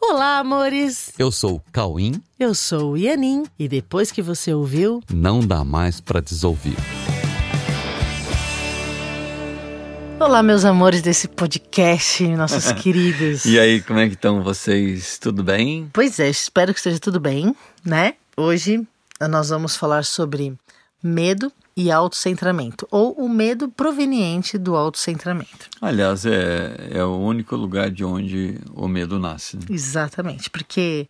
Olá, 0.00 0.38
amores! 0.38 1.12
Eu 1.18 1.30
sou 1.32 1.56
o 1.56 1.62
Cauim. 1.72 2.22
Eu 2.38 2.54
sou 2.54 2.92
o 2.92 2.96
Ianin. 2.96 3.44
E 3.58 3.68
depois 3.68 4.10
que 4.12 4.22
você 4.22 4.54
ouviu, 4.54 5.02
não 5.12 5.40
dá 5.40 5.64
mais 5.64 6.00
para 6.00 6.20
desouvir. 6.20 6.76
Olá, 10.20 10.42
meus 10.42 10.64
amores 10.64 11.02
desse 11.02 11.28
podcast, 11.28 12.26
nossos 12.28 12.72
queridos. 12.80 13.44
E 13.44 13.58
aí, 13.58 13.82
como 13.82 13.98
é 13.98 14.08
que 14.08 14.14
estão 14.14 14.42
vocês? 14.42 15.18
Tudo 15.18 15.42
bem? 15.42 15.90
Pois 15.92 16.18
é, 16.18 16.28
espero 16.28 16.72
que 16.72 16.78
esteja 16.80 16.98
tudo 16.98 17.20
bem, 17.20 17.54
né? 17.84 18.14
Hoje 18.36 18.86
nós 19.28 19.48
vamos 19.48 19.76
falar 19.76 20.04
sobre 20.04 20.54
medo 21.02 21.52
e 21.76 21.92
autocentramento, 21.92 22.88
ou 22.90 23.12
o 23.12 23.28
medo 23.28 23.68
proveniente 23.68 24.58
do 24.58 24.74
autocentramento. 24.74 25.68
Aliás, 25.80 26.26
é, 26.26 26.90
é 26.90 27.04
o 27.04 27.16
único 27.16 27.54
lugar 27.54 27.88
de 27.88 28.04
onde 28.04 28.58
o 28.74 28.88
medo 28.88 29.18
nasce. 29.18 29.56
Né? 29.56 29.62
Exatamente, 29.70 30.50
porque 30.50 31.08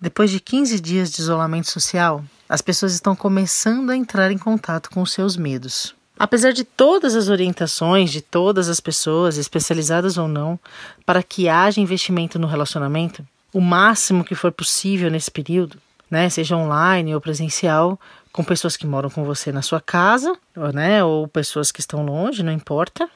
depois 0.00 0.30
de 0.30 0.40
15 0.40 0.80
dias 0.80 1.12
de 1.12 1.20
isolamento 1.20 1.70
social, 1.70 2.24
as 2.48 2.60
pessoas 2.60 2.92
estão 2.92 3.14
começando 3.14 3.90
a 3.90 3.96
entrar 3.96 4.32
em 4.32 4.38
contato 4.38 4.90
com 4.90 5.00
os 5.00 5.12
seus 5.12 5.36
medos. 5.36 5.94
Apesar 6.18 6.52
de 6.52 6.64
todas 6.64 7.14
as 7.14 7.28
orientações 7.28 8.10
de 8.10 8.20
todas 8.20 8.68
as 8.68 8.80
pessoas, 8.80 9.38
especializadas 9.38 10.18
ou 10.18 10.26
não, 10.26 10.58
para 11.06 11.22
que 11.22 11.48
haja 11.48 11.80
investimento 11.80 12.38
no 12.38 12.46
relacionamento, 12.46 13.24
o 13.54 13.60
máximo 13.60 14.24
que 14.24 14.34
for 14.34 14.50
possível 14.50 15.10
nesse 15.10 15.30
período, 15.30 15.78
né, 16.10 16.28
seja 16.28 16.56
online 16.56 17.14
ou 17.14 17.20
presencial, 17.20 17.98
com 18.32 18.44
pessoas 18.44 18.76
que 18.76 18.86
moram 18.86 19.10
com 19.10 19.24
você 19.24 19.50
na 19.50 19.62
sua 19.62 19.80
casa, 19.80 20.36
né, 20.72 21.02
ou 21.02 21.26
pessoas 21.26 21.72
que 21.72 21.80
estão 21.80 22.04
longe, 22.04 22.42
não 22.42 22.52
importa. 22.52 23.08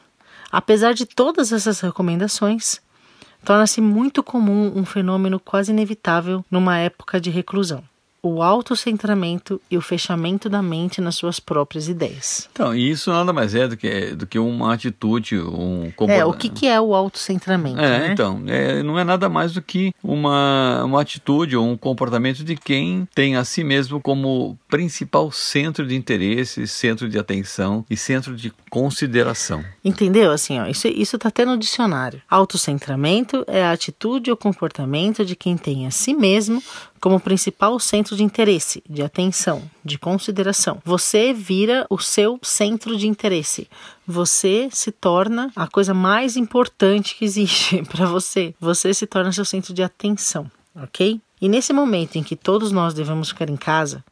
Apesar 0.50 0.92
de 0.94 1.06
todas 1.06 1.52
essas 1.52 1.80
recomendações, 1.80 2.80
torna-se 3.44 3.80
muito 3.80 4.22
comum 4.22 4.72
um 4.74 4.84
fenômeno 4.84 5.38
quase 5.38 5.72
inevitável 5.72 6.44
numa 6.50 6.78
época 6.78 7.20
de 7.20 7.30
reclusão 7.30 7.82
o 8.24 8.42
autocentramento 8.42 9.60
e 9.70 9.76
o 9.76 9.82
fechamento 9.82 10.48
da 10.48 10.62
mente 10.62 10.98
nas 10.98 11.14
suas 11.14 11.38
próprias 11.38 11.88
ideias. 11.88 12.48
Então, 12.50 12.74
isso 12.74 13.10
nada 13.10 13.34
mais 13.34 13.54
é 13.54 13.68
do 13.68 13.76
que, 13.76 14.14
do 14.14 14.26
que 14.26 14.38
uma 14.38 14.72
atitude, 14.72 15.38
um 15.38 15.92
comportamento. 15.94 16.22
É, 16.22 16.24
o 16.24 16.32
que, 16.32 16.48
que 16.48 16.66
é 16.66 16.80
o 16.80 16.94
autocentramento? 16.94 17.78
É, 17.78 17.98
né? 17.98 18.12
então, 18.12 18.42
é, 18.46 18.82
não 18.82 18.98
é 18.98 19.04
nada 19.04 19.28
mais 19.28 19.52
do 19.52 19.60
que 19.60 19.92
uma, 20.02 20.82
uma 20.84 21.02
atitude 21.02 21.54
ou 21.54 21.68
um 21.68 21.76
comportamento 21.76 22.42
de 22.42 22.56
quem 22.56 23.06
tem 23.14 23.36
a 23.36 23.44
si 23.44 23.62
mesmo 23.62 24.00
como 24.00 24.58
principal 24.68 25.30
centro 25.30 25.86
de 25.86 25.94
interesse, 25.94 26.66
centro 26.66 27.10
de 27.10 27.18
atenção 27.18 27.84
e 27.90 27.96
centro 27.96 28.34
de 28.34 28.50
consideração. 28.70 29.62
Entendeu? 29.84 30.32
Assim, 30.32 30.58
ó, 30.58 30.66
isso, 30.66 30.88
isso 30.88 31.18
tá 31.18 31.28
até 31.28 31.44
no 31.44 31.58
dicionário. 31.58 32.22
Autocentramento 32.30 33.44
é 33.46 33.62
a 33.62 33.72
atitude 33.72 34.30
ou 34.30 34.36
comportamento 34.36 35.26
de 35.26 35.36
quem 35.36 35.58
tem 35.58 35.86
a 35.86 35.90
si 35.90 36.14
mesmo 36.14 36.62
como 37.04 37.20
principal 37.20 37.78
centro 37.78 38.16
de 38.16 38.22
interesse, 38.22 38.82
de 38.88 39.02
atenção, 39.02 39.62
de 39.84 39.98
consideração. 39.98 40.80
Você 40.86 41.34
vira 41.34 41.86
o 41.90 41.98
seu 41.98 42.40
centro 42.42 42.96
de 42.96 43.06
interesse. 43.06 43.68
Você 44.06 44.70
se 44.72 44.90
torna 44.90 45.52
a 45.54 45.68
coisa 45.68 45.92
mais 45.92 46.34
importante 46.34 47.14
que 47.14 47.26
existe 47.26 47.82
para 47.92 48.06
você. 48.06 48.54
Você 48.58 48.94
se 48.94 49.06
torna 49.06 49.32
seu 49.32 49.44
centro 49.44 49.74
de 49.74 49.82
atenção, 49.82 50.50
ok? 50.74 51.20
E 51.42 51.46
nesse 51.46 51.74
momento 51.74 52.16
em 52.16 52.22
que 52.22 52.36
todos 52.36 52.72
nós 52.72 52.94
devemos 52.94 53.28
ficar 53.28 53.50
em 53.50 53.56
casa, 53.56 54.02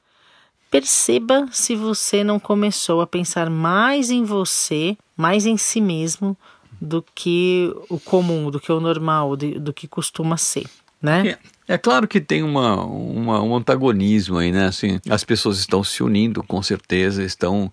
perceba 0.71 1.49
se 1.51 1.75
você 1.75 2.23
não 2.23 2.39
começou 2.39 3.01
a 3.01 3.07
pensar 3.07 3.49
mais 3.49 4.11
em 4.11 4.23
você, 4.23 4.99
mais 5.17 5.47
em 5.47 5.57
si 5.57 5.81
mesmo, 5.81 6.37
do 6.79 7.03
que 7.15 7.75
o 7.89 7.99
comum, 7.99 8.51
do 8.51 8.61
que 8.61 8.71
o 8.71 8.81
normal, 8.81 9.35
do 9.35 9.73
que 9.73 9.89
costuma 9.89 10.37
ser 10.37 10.69
né? 11.03 11.37
É, 11.69 11.79
claro 11.79 12.09
que 12.09 12.21
tem 12.21 12.43
uma, 12.43 12.85
uma, 12.85 13.41
um 13.41 13.55
antagonismo 13.55 14.39
aí, 14.39 14.51
né? 14.51 14.67
Assim, 14.67 15.01
as 15.09 15.23
pessoas 15.23 15.59
estão 15.59 15.83
se 15.85 16.03
unindo, 16.03 16.43
com 16.43 16.61
certeza, 16.61 17.23
estão 17.23 17.71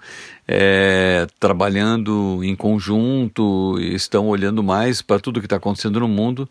é, 0.48 1.26
trabalhando 1.40 2.44
em 2.44 2.56
conjunto, 2.56 3.78
estão 3.80 4.28
olhando 4.28 4.64
mais 4.64 5.02
para 5.02 5.20
tudo 5.20 5.40
que 5.40 5.48
está 5.48 5.56
acontecendo 5.56 6.00
no 6.00 6.08
mundo, 6.08 6.48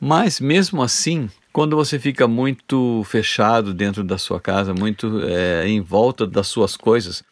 mas 0.00 0.40
mesmo 0.40 0.82
assim, 0.82 1.30
quando 1.52 1.76
você 1.76 1.98
fica 1.98 2.26
muito 2.26 3.02
fechado 3.04 3.72
dentro 3.72 4.02
da 4.02 4.18
sua 4.18 4.40
casa, 4.40 4.74
muito 4.74 5.20
é, 5.22 5.68
em 5.68 5.80
volta 5.80 6.26
das 6.26 6.48
suas 6.48 6.76
coisas, 6.76 7.22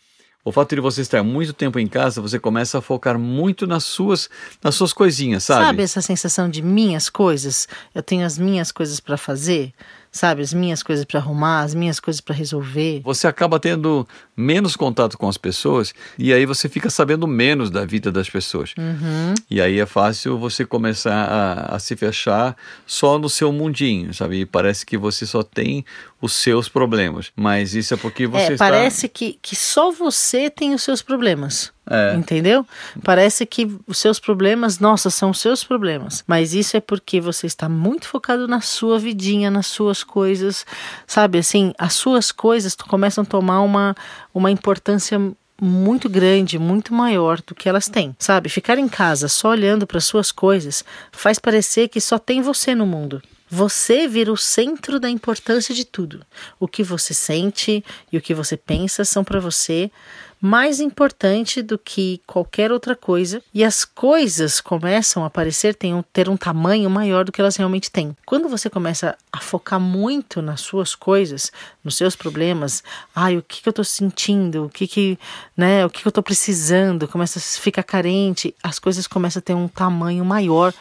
o 0.48 0.52
fato 0.52 0.74
de 0.74 0.80
você 0.80 1.02
estar 1.02 1.22
muito 1.22 1.52
tempo 1.52 1.78
em 1.78 1.86
casa, 1.86 2.22
você 2.22 2.38
começa 2.38 2.78
a 2.78 2.80
focar 2.80 3.18
muito 3.18 3.66
nas 3.66 3.84
suas, 3.84 4.30
nas 4.62 4.74
suas 4.74 4.92
coisinhas, 4.92 5.44
sabe? 5.44 5.66
Sabe 5.66 5.82
essa 5.82 6.00
sensação 6.00 6.48
de 6.48 6.62
minhas 6.62 7.10
coisas? 7.10 7.68
Eu 7.94 8.02
tenho 8.02 8.24
as 8.24 8.38
minhas 8.38 8.72
coisas 8.72 8.98
para 8.98 9.16
fazer 9.16 9.72
sabe? 10.10 10.42
As 10.42 10.52
minhas 10.52 10.82
coisas 10.82 11.04
para 11.04 11.20
arrumar, 11.20 11.62
as 11.62 11.74
minhas 11.74 12.00
coisas 12.00 12.20
para 12.20 12.34
resolver. 12.34 13.02
Você 13.04 13.26
acaba 13.26 13.60
tendo 13.60 14.06
menos 14.38 14.76
contato 14.76 15.18
com 15.18 15.28
as 15.28 15.36
pessoas 15.36 15.92
e 16.16 16.32
aí 16.32 16.46
você 16.46 16.68
fica 16.68 16.88
sabendo 16.88 17.26
menos 17.26 17.70
da 17.70 17.84
vida 17.84 18.12
das 18.12 18.30
pessoas. 18.30 18.72
Uhum. 18.78 19.34
E 19.50 19.60
aí 19.60 19.80
é 19.80 19.86
fácil 19.86 20.38
você 20.38 20.64
começar 20.64 21.12
a, 21.12 21.74
a, 21.74 21.78
se 21.80 21.96
fechar 21.96 22.56
só 22.86 23.18
no 23.18 23.28
seu 23.28 23.52
mundinho, 23.52 24.14
sabe? 24.14 24.40
E 24.40 24.46
parece 24.46 24.86
que 24.86 24.96
você 24.96 25.26
só 25.26 25.42
tem 25.42 25.84
os 26.22 26.32
seus 26.32 26.68
problemas. 26.68 27.32
Mas 27.34 27.74
isso 27.74 27.94
é 27.94 27.96
porque 27.96 28.28
você 28.28 28.44
é, 28.44 28.52
está... 28.52 28.70
Parece 28.70 29.08
que, 29.08 29.38
que 29.42 29.56
só 29.56 29.90
você 29.90 30.48
tem 30.48 30.72
os 30.72 30.82
seus 30.82 31.02
problemas. 31.02 31.72
É. 31.90 32.14
Entendeu? 32.14 32.66
Parece 33.02 33.46
que 33.46 33.66
os 33.86 33.96
seus 33.96 34.20
problemas, 34.20 34.78
nossa, 34.78 35.08
são 35.08 35.30
os 35.30 35.40
seus 35.40 35.64
problemas. 35.64 36.22
Mas 36.26 36.52
isso 36.52 36.76
é 36.76 36.80
porque 36.80 37.18
você 37.18 37.46
está 37.46 37.68
muito 37.68 38.06
focado 38.06 38.46
na 38.46 38.60
sua 38.60 38.98
vidinha, 38.98 39.50
nas 39.50 39.68
suas 39.68 40.04
coisas. 40.04 40.66
Sabe, 41.06 41.38
assim, 41.38 41.72
as 41.78 41.94
suas 41.94 42.30
coisas 42.30 42.74
começam 42.74 43.22
a 43.22 43.26
tomar 43.26 43.62
uma, 43.62 43.96
uma 44.34 44.50
importância 44.50 45.20
muito 45.60 46.08
grande, 46.08 46.58
muito 46.58 46.94
maior 46.94 47.40
do 47.44 47.54
que 47.54 47.68
elas 47.68 47.88
têm. 47.88 48.14
Sabe, 48.18 48.48
ficar 48.48 48.78
em 48.78 48.88
casa 48.88 49.28
só 49.28 49.50
olhando 49.50 49.86
para 49.86 50.00
suas 50.00 50.30
coisas 50.30 50.84
faz 51.10 51.38
parecer 51.38 51.88
que 51.88 52.00
só 52.00 52.18
tem 52.18 52.40
você 52.40 52.74
no 52.74 52.86
mundo. 52.86 53.20
Você 53.50 54.06
vira 54.06 54.32
o 54.32 54.36
centro 54.36 55.00
da 55.00 55.08
importância 55.08 55.74
de 55.74 55.84
tudo. 55.84 56.24
O 56.60 56.68
que 56.68 56.82
você 56.82 57.14
sente 57.14 57.84
e 58.12 58.18
o 58.18 58.20
que 58.20 58.34
você 58.34 58.56
pensa 58.56 59.04
são 59.04 59.24
para 59.24 59.40
você 59.40 59.90
mais 60.40 60.78
importante 60.80 61.62
do 61.62 61.76
que 61.78 62.20
qualquer 62.26 62.70
outra 62.70 62.94
coisa, 62.94 63.42
e 63.52 63.64
as 63.64 63.84
coisas 63.84 64.60
começam 64.60 65.24
a 65.24 65.26
aparecer, 65.26 65.74
tem 65.74 66.04
ter 66.12 66.28
um 66.28 66.36
tamanho 66.36 66.88
maior 66.88 67.24
do 67.24 67.32
que 67.32 67.40
elas 67.40 67.56
realmente 67.56 67.90
têm. 67.90 68.16
Quando 68.24 68.48
você 68.48 68.70
começa 68.70 69.16
a 69.32 69.40
focar 69.40 69.80
muito 69.80 70.40
nas 70.40 70.60
suas 70.60 70.94
coisas, 70.94 71.50
nos 71.82 71.96
seus 71.96 72.14
problemas, 72.14 72.82
ai, 73.14 73.36
o 73.36 73.42
que, 73.42 73.62
que 73.62 73.68
eu 73.68 73.70
estou 73.70 73.84
sentindo, 73.84 74.66
o 74.66 74.68
que 74.68 74.86
que, 74.86 75.18
né, 75.56 75.84
o 75.84 75.90
que, 75.90 76.02
que 76.02 76.06
eu 76.06 76.10
estou 76.10 76.22
precisando, 76.22 77.08
começa 77.08 77.38
a 77.38 77.42
ficar 77.42 77.82
carente, 77.82 78.54
as 78.62 78.78
coisas 78.78 79.06
começam 79.06 79.40
a 79.40 79.42
ter 79.42 79.54
um 79.54 79.68
tamanho 79.68 80.24
maior 80.24 80.72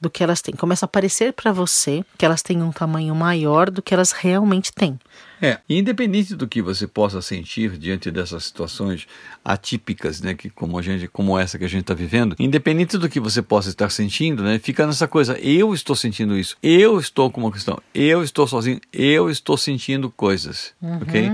do 0.00 0.10
que 0.10 0.22
elas 0.22 0.40
têm. 0.40 0.54
Começa 0.54 0.84
a 0.84 0.88
parecer 0.88 1.32
para 1.32 1.52
você 1.52 2.04
que 2.18 2.24
elas 2.24 2.42
têm 2.42 2.62
um 2.62 2.72
tamanho 2.72 3.14
maior 3.14 3.70
do 3.70 3.82
que 3.82 3.94
elas 3.94 4.12
realmente 4.12 4.72
têm. 4.72 4.98
É, 5.40 5.58
independente 5.68 6.34
do 6.34 6.48
que 6.48 6.62
você 6.62 6.86
possa 6.86 7.20
sentir 7.20 7.76
diante 7.76 8.10
dessas 8.10 8.44
situações 8.44 9.06
atípicas, 9.44 10.20
né, 10.20 10.34
que 10.34 10.48
como 10.48 10.78
a 10.78 10.82
gente, 10.82 11.06
como 11.08 11.38
essa 11.38 11.58
que 11.58 11.64
a 11.64 11.68
gente 11.68 11.82
está 11.82 11.92
vivendo, 11.92 12.34
independente 12.38 12.96
do 12.96 13.08
que 13.08 13.20
você 13.20 13.42
possa 13.42 13.68
estar 13.68 13.90
sentindo, 13.90 14.42
né, 14.42 14.58
fica 14.58 14.86
nessa 14.86 15.06
coisa, 15.06 15.38
eu 15.38 15.74
estou 15.74 15.94
sentindo 15.94 16.38
isso, 16.38 16.56
eu 16.62 16.98
estou 16.98 17.30
com 17.30 17.42
uma 17.42 17.52
questão, 17.52 17.78
eu 17.94 18.22
estou 18.22 18.46
sozinho, 18.46 18.80
eu 18.92 19.28
estou 19.28 19.58
sentindo 19.58 20.10
coisas, 20.10 20.72
uhum. 20.80 20.96
ok? 21.02 21.32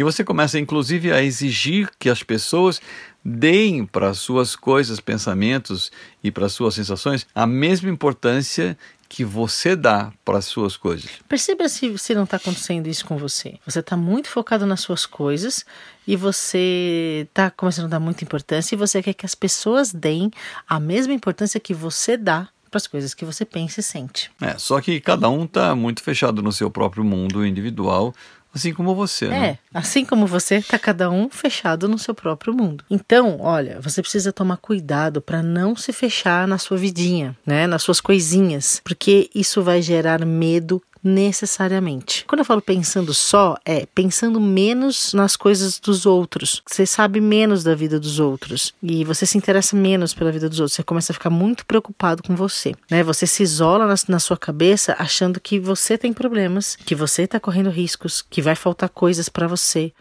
E 0.00 0.02
você 0.02 0.24
começa, 0.24 0.58
inclusive, 0.58 1.12
a 1.12 1.22
exigir 1.22 1.90
que 1.98 2.08
as 2.08 2.22
pessoas 2.22 2.80
deem 3.22 3.84
para 3.84 4.14
suas 4.14 4.56
coisas, 4.56 4.98
pensamentos 4.98 5.92
e 6.24 6.30
para 6.30 6.48
suas 6.48 6.72
sensações 6.72 7.26
a 7.34 7.46
mesma 7.46 7.90
importância 7.90 8.78
que 9.10 9.22
você 9.22 9.76
dá 9.76 10.10
para 10.24 10.38
as 10.38 10.46
suas 10.46 10.74
coisas. 10.74 11.10
Perceba 11.28 11.68
se, 11.68 11.98
se 11.98 12.14
não 12.14 12.24
está 12.24 12.38
acontecendo 12.38 12.86
isso 12.86 13.04
com 13.04 13.18
você. 13.18 13.58
Você 13.66 13.80
está 13.80 13.94
muito 13.94 14.30
focado 14.30 14.64
nas 14.64 14.80
suas 14.80 15.04
coisas 15.04 15.66
e 16.08 16.16
você 16.16 17.26
está 17.28 17.50
começando 17.50 17.84
a 17.84 17.88
dar 17.88 18.00
muita 18.00 18.24
importância 18.24 18.74
e 18.74 18.78
você 18.78 19.02
quer 19.02 19.12
que 19.12 19.26
as 19.26 19.34
pessoas 19.34 19.92
deem 19.92 20.30
a 20.66 20.80
mesma 20.80 21.12
importância 21.12 21.60
que 21.60 21.74
você 21.74 22.16
dá 22.16 22.48
para 22.70 22.78
as 22.78 22.86
coisas 22.86 23.12
que 23.12 23.24
você 23.24 23.44
pensa 23.44 23.80
e 23.80 23.82
sente. 23.82 24.30
É, 24.40 24.56
só 24.56 24.80
que 24.80 25.00
cada 25.00 25.28
um 25.28 25.44
está 25.44 25.74
muito 25.74 26.02
fechado 26.02 26.40
no 26.40 26.52
seu 26.52 26.70
próprio 26.70 27.04
mundo 27.04 27.44
individual, 27.44 28.14
Assim 28.52 28.74
como 28.74 28.94
você, 28.94 29.28
né? 29.28 29.46
É, 29.46 29.58
assim 29.72 30.04
como 30.04 30.26
você, 30.26 30.56
está 30.56 30.78
cada 30.78 31.08
um 31.10 31.30
fechado 31.30 31.88
no 31.88 31.98
seu 31.98 32.14
próprio 32.14 32.52
mundo. 32.52 32.84
Então, 32.90 33.38
olha, 33.40 33.80
você 33.80 34.02
precisa 34.02 34.32
tomar 34.32 34.56
cuidado 34.56 35.20
para 35.20 35.42
não 35.42 35.76
se 35.76 35.92
fechar 35.92 36.48
na 36.48 36.58
sua 36.58 36.76
vidinha, 36.76 37.36
né? 37.46 37.66
Nas 37.66 37.82
suas 37.82 38.00
coisinhas, 38.00 38.80
porque 38.84 39.30
isso 39.34 39.62
vai 39.62 39.80
gerar 39.80 40.24
medo 40.24 40.82
necessariamente. 41.02 42.24
Quando 42.26 42.40
eu 42.40 42.44
falo 42.44 42.60
pensando 42.60 43.14
só, 43.14 43.56
é 43.64 43.86
pensando 43.86 44.40
menos 44.40 45.14
nas 45.14 45.36
coisas 45.36 45.78
dos 45.78 46.06
outros. 46.06 46.62
Você 46.66 46.84
sabe 46.84 47.20
menos 47.20 47.64
da 47.64 47.74
vida 47.74 47.98
dos 47.98 48.18
outros 48.18 48.74
e 48.82 49.04
você 49.04 49.24
se 49.24 49.38
interessa 49.38 49.74
menos 49.74 50.12
pela 50.12 50.32
vida 50.32 50.48
dos 50.48 50.60
outros. 50.60 50.74
Você 50.74 50.82
começa 50.82 51.12
a 51.12 51.14
ficar 51.14 51.30
muito 51.30 51.64
preocupado 51.64 52.22
com 52.22 52.36
você, 52.36 52.74
né? 52.90 53.02
Você 53.02 53.26
se 53.26 53.42
isola 53.42 53.86
na, 53.86 53.94
na 54.08 54.18
sua 54.18 54.36
cabeça 54.36 54.94
achando 54.98 55.40
que 55.40 55.58
você 55.58 55.96
tem 55.96 56.12
problemas, 56.12 56.76
que 56.76 56.94
você 56.94 57.22
está 57.22 57.40
correndo 57.40 57.70
riscos, 57.70 58.22
que 58.22 58.42
vai 58.42 58.54
faltar 58.54 58.88
coisas 58.88 59.28
para 59.28 59.46
você, 59.46 59.92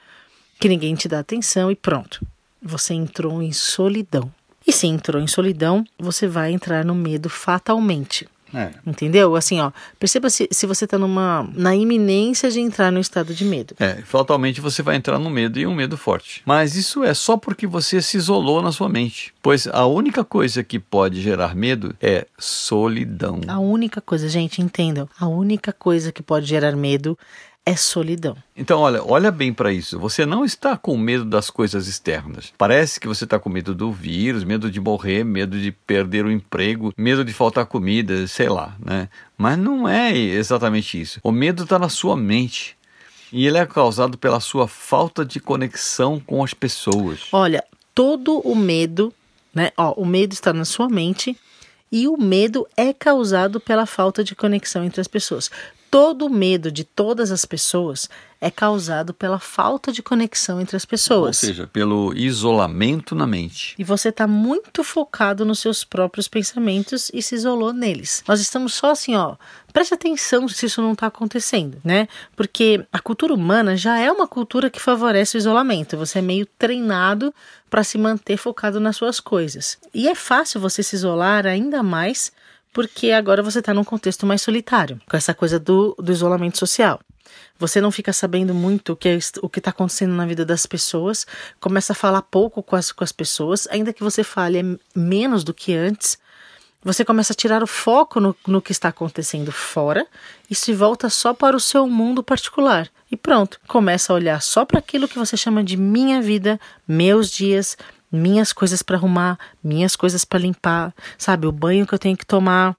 que 0.59 0.69
ninguém 0.69 0.95
te 0.95 1.07
dá 1.07 1.19
atenção 1.19 1.71
e 1.71 1.75
pronto. 1.75 2.25
Você 2.61 2.93
entrou 2.93 3.41
em 3.41 3.53
solidão. 3.53 4.31
E 4.67 4.73
se 4.73 4.85
entrou 4.85 5.21
em 5.21 5.27
solidão, 5.27 5.85
você 5.97 6.27
vai 6.27 6.51
entrar 6.51 6.83
no 6.83 6.93
medo 6.93 7.29
fatalmente. 7.29 8.27
É. 8.53 8.71
Entendeu? 8.85 9.35
Assim, 9.35 9.59
ó, 9.59 9.71
perceba 9.99 10.29
se, 10.29 10.47
se 10.51 10.65
você 10.65 10.85
está 10.85 10.97
numa 10.97 11.47
na 11.53 11.75
iminência 11.75 12.49
de 12.49 12.59
entrar 12.59 12.91
no 12.91 12.99
estado 12.99 13.33
de 13.33 13.45
medo. 13.45 13.75
É, 13.79 14.01
fatalmente 14.03 14.61
você 14.61 14.81
vai 14.81 14.95
entrar 14.95 15.19
no 15.19 15.29
medo 15.29 15.59
e 15.59 15.67
um 15.67 15.75
medo 15.75 15.97
forte. 15.97 16.41
Mas 16.45 16.75
isso 16.75 17.03
é 17.03 17.13
só 17.13 17.37
porque 17.37 17.67
você 17.67 18.01
se 18.01 18.17
isolou 18.17 18.61
na 18.61 18.71
sua 18.71 18.89
mente. 18.89 19.33
Pois 19.41 19.67
a 19.67 19.85
única 19.85 20.23
coisa 20.23 20.63
que 20.63 20.79
pode 20.79 21.21
gerar 21.21 21.55
medo 21.55 21.95
é 22.01 22.25
solidão. 22.37 23.41
A 23.47 23.59
única 23.59 24.01
coisa, 24.01 24.27
gente, 24.27 24.61
entendam. 24.61 25.07
A 25.19 25.27
única 25.27 25.71
coisa 25.71 26.11
que 26.11 26.23
pode 26.23 26.45
gerar 26.45 26.75
medo 26.75 27.17
é 27.65 27.75
solidão. 27.75 28.35
Então, 28.55 28.79
olha, 28.79 29.03
olha 29.03 29.31
bem 29.31 29.53
para 29.53 29.71
isso. 29.71 29.99
Você 29.99 30.25
não 30.25 30.43
está 30.43 30.75
com 30.75 30.97
medo 30.97 31.23
das 31.23 31.49
coisas 31.49 31.87
externas. 31.87 32.51
Parece 32.57 32.99
que 32.99 33.07
você 33.07 33.25
está 33.25 33.37
com 33.37 33.49
medo 33.49 33.75
do 33.75 33.91
vírus, 33.91 34.43
medo 34.43 34.71
de 34.71 34.79
morrer, 34.79 35.23
medo 35.23 35.59
de 35.59 35.71
perder 35.71 36.25
o 36.25 36.31
emprego, 36.31 36.93
medo 36.97 37.23
de 37.23 37.31
faltar 37.31 37.65
comida, 37.67 38.25
sei 38.27 38.49
lá, 38.49 38.75
né? 38.83 39.07
Mas 39.37 39.57
não 39.57 39.87
é 39.87 40.17
exatamente 40.17 40.99
isso. 40.99 41.19
O 41.23 41.31
medo 41.31 41.63
está 41.63 41.77
na 41.77 41.89
sua 41.89 42.17
mente. 42.17 42.75
E 43.31 43.45
ele 43.45 43.59
é 43.59 43.65
causado 43.65 44.17
pela 44.17 44.39
sua 44.39 44.67
falta 44.67 45.23
de 45.23 45.39
conexão 45.39 46.19
com 46.19 46.43
as 46.43 46.53
pessoas. 46.53 47.27
Olha, 47.31 47.63
todo 47.93 48.39
o 48.39 48.55
medo, 48.55 49.13
né? 49.53 49.71
Ó, 49.77 49.93
o 49.93 50.05
medo 50.05 50.33
está 50.33 50.51
na 50.51 50.65
sua 50.65 50.89
mente 50.89 51.37
e 51.91 52.07
o 52.07 52.17
medo 52.17 52.67
é 52.75 52.91
causado 52.91 53.59
pela 53.59 53.85
falta 53.85 54.23
de 54.23 54.35
conexão 54.35 54.83
entre 54.83 55.01
as 55.01 55.07
pessoas 55.07 55.51
todo 55.89 56.25
o 56.25 56.29
medo 56.29 56.71
de 56.71 56.83
todas 56.83 57.31
as 57.31 57.45
pessoas 57.45 58.09
é 58.41 58.49
causado 58.49 59.13
pela 59.13 59.39
falta 59.39 59.91
de 59.91 60.01
conexão 60.01 60.61
entre 60.61 60.77
as 60.77 60.85
pessoas. 60.85 61.43
Ou 61.43 61.47
seja, 61.47 61.67
pelo 61.67 62.13
isolamento 62.13 63.13
na 63.13 63.27
mente. 63.27 63.75
E 63.77 63.83
você 63.83 64.09
está 64.09 64.25
muito 64.25 64.83
focado 64.83 65.43
nos 65.43 65.59
seus 65.59 65.83
próprios 65.83 66.27
pensamentos 66.27 67.11
e 67.13 67.21
se 67.21 67.35
isolou 67.35 67.73
neles. 67.73 68.23
Nós 68.27 68.39
estamos 68.39 68.73
só 68.73 68.91
assim, 68.91 69.15
ó. 69.15 69.35
Preste 69.73 69.93
atenção 69.93 70.47
se 70.47 70.65
isso 70.65 70.81
não 70.81 70.93
está 70.93 71.07
acontecendo, 71.07 71.79
né? 71.83 72.07
Porque 72.35 72.85
a 72.93 72.99
cultura 72.99 73.33
humana 73.33 73.75
já 73.75 73.99
é 73.99 74.11
uma 74.11 74.27
cultura 74.27 74.69
que 74.69 74.79
favorece 74.79 75.35
o 75.35 75.39
isolamento. 75.39 75.97
Você 75.97 76.19
é 76.19 76.21
meio 76.21 76.45
treinado 76.57 77.33
para 77.69 77.83
se 77.83 77.97
manter 77.97 78.37
focado 78.37 78.79
nas 78.79 78.95
suas 78.95 79.19
coisas. 79.19 79.77
E 79.93 80.07
é 80.07 80.15
fácil 80.15 80.61
você 80.61 80.81
se 80.81 80.95
isolar 80.95 81.45
ainda 81.45 81.83
mais 81.83 82.31
porque 82.73 83.11
agora 83.11 83.41
você 83.41 83.59
está 83.59 83.73
num 83.73 83.83
contexto 83.83 84.25
mais 84.25 84.41
solitário, 84.41 85.01
com 85.09 85.17
essa 85.17 85.33
coisa 85.33 85.59
do, 85.59 85.95
do 85.99 86.11
isolamento 86.11 86.57
social. 86.57 86.99
Você 87.57 87.81
não 87.81 87.91
fica 87.91 88.13
sabendo 88.13 88.53
muito 88.53 88.93
o 88.93 88.95
que 88.95 89.09
é, 89.09 89.15
está 89.15 89.69
acontecendo 89.69 90.13
na 90.13 90.25
vida 90.25 90.45
das 90.45 90.65
pessoas, 90.65 91.27
começa 91.59 91.93
a 91.93 91.95
falar 91.95 92.21
pouco 92.21 92.63
com 92.63 92.75
as, 92.75 92.91
com 92.91 93.03
as 93.03 93.11
pessoas, 93.11 93.67
ainda 93.69 93.93
que 93.93 94.03
você 94.03 94.23
fale 94.23 94.79
menos 94.95 95.43
do 95.43 95.53
que 95.53 95.75
antes, 95.75 96.17
você 96.81 97.03
começa 97.03 97.33
a 97.33 97.35
tirar 97.35 97.61
o 97.61 97.67
foco 97.67 98.21
no, 98.21 98.35
no 98.47 98.61
que 98.61 98.71
está 98.71 98.87
acontecendo 98.87 99.51
fora 99.51 100.07
e 100.49 100.55
se 100.55 100.73
volta 100.73 101.09
só 101.09 101.33
para 101.33 101.55
o 101.55 101.59
seu 101.59 101.85
mundo 101.87 102.23
particular. 102.23 102.89
E 103.11 103.17
pronto, 103.17 103.59
começa 103.67 104.13
a 104.13 104.15
olhar 104.15 104.41
só 104.41 104.63
para 104.63 104.79
aquilo 104.79 105.07
que 105.07 105.19
você 105.19 105.35
chama 105.35 105.61
de 105.61 105.75
minha 105.75 106.21
vida, 106.21 106.59
meus 106.87 107.29
dias, 107.29 107.75
minhas 108.11 108.51
coisas 108.53 108.81
para 108.81 108.97
arrumar, 108.97 109.37
minhas 109.63 109.95
coisas 109.95 110.25
para 110.25 110.39
limpar, 110.39 110.93
sabe? 111.17 111.47
O 111.47 111.51
banho 111.51 111.85
que 111.85 111.93
eu 111.93 111.99
tenho 111.99 112.17
que 112.17 112.25
tomar, 112.25 112.75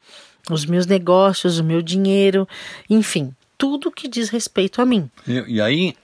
os 0.50 0.64
meus 0.64 0.86
negócios, 0.86 1.58
o 1.58 1.64
meu 1.64 1.82
dinheiro, 1.82 2.48
enfim, 2.88 3.34
tudo 3.60 3.90
que 3.90 4.08
diz 4.08 4.30
respeito 4.30 4.80
a 4.80 4.86
mim. 4.86 5.10
E, 5.28 5.56
e, 5.56 5.60
aí, 5.60 5.94